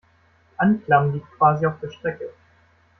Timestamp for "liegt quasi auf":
1.13-1.79